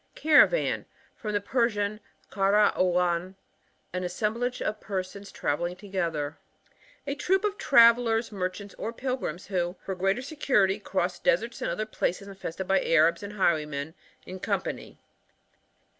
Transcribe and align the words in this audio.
Caravan.— 0.15 0.87
From 1.15 1.33
the 1.33 1.39
Persian, 1.41 1.99
hara" 2.33 2.73
otian^ 2.75 3.35
an 3.93 4.03
assemblage 4.03 4.59
of 4.59 4.81
persons 4.81 5.31
travelling 5.31 5.75
together. 5.75 6.37
A 7.05 7.13
troop 7.13 7.43
of 7.45 7.55
travellers, 7.59 8.31
merchants 8.31 8.73
or 8.79 8.93
pilgrims, 8.93 9.45
who, 9.45 9.75
for 9.85 9.93
greater 9.93 10.23
security, 10.23 10.79
cross 10.79 11.19
the 11.19 11.25
deserts 11.29 11.61
and 11.61 11.69
other 11.69 11.85
places 11.85 12.27
infested 12.27 12.67
by 12.67 12.83
Arabs 12.83 13.21
and 13.21 13.33
highwaymen, 13.33 13.93
in 14.25 14.39
company. 14.39 14.97